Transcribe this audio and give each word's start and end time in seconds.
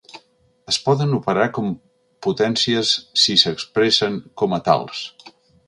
Es 0.71 0.77
poden 0.85 1.13
operar 1.17 1.45
com 1.57 1.67
potències 2.27 2.95
si 3.25 3.37
s'expressen 3.45 4.19
com 4.43 4.59
a 4.59 4.63
tals. 4.71 5.07